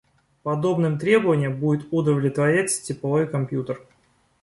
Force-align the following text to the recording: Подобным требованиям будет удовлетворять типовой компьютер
Подобным 0.41 0.97
требованиям 0.97 1.59
будет 1.59 1.87
удовлетворять 1.91 2.71
типовой 2.81 3.27
компьютер 3.27 3.85